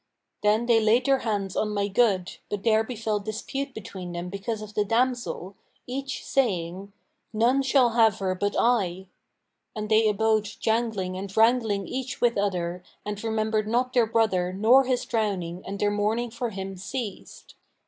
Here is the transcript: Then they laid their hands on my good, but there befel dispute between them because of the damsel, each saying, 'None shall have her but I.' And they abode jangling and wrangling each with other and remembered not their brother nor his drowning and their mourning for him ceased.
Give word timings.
Then 0.41 0.65
they 0.65 0.79
laid 0.79 1.05
their 1.05 1.19
hands 1.19 1.55
on 1.55 1.75
my 1.75 1.87
good, 1.87 2.37
but 2.49 2.63
there 2.63 2.83
befel 2.83 3.19
dispute 3.19 3.71
between 3.75 4.13
them 4.13 4.29
because 4.29 4.63
of 4.63 4.73
the 4.73 4.83
damsel, 4.83 5.55
each 5.85 6.25
saying, 6.25 6.91
'None 7.33 7.61
shall 7.61 7.91
have 7.91 8.17
her 8.17 8.33
but 8.33 8.55
I.' 8.57 9.05
And 9.75 9.89
they 9.89 10.09
abode 10.09 10.49
jangling 10.59 11.19
and 11.19 11.37
wrangling 11.37 11.87
each 11.87 12.19
with 12.19 12.35
other 12.35 12.81
and 13.05 13.23
remembered 13.23 13.67
not 13.67 13.93
their 13.93 14.07
brother 14.07 14.51
nor 14.51 14.85
his 14.85 15.05
drowning 15.05 15.61
and 15.67 15.77
their 15.77 15.91
mourning 15.91 16.31
for 16.31 16.49
him 16.49 16.77
ceased. 16.77 17.53